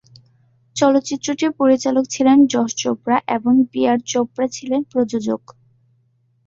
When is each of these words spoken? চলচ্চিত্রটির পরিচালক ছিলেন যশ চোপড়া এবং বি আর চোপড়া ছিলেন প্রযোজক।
চলচ্চিত্রটির 0.75 1.51
পরিচালক 1.59 2.05
ছিলেন 2.09 2.37
যশ 2.53 2.71
চোপড়া 2.81 3.17
এবং 3.35 3.53
বি 3.71 3.81
আর 3.87 3.99
চোপড়া 4.11 4.47
ছিলেন 4.47 4.81
প্রযোজক। 4.91 5.41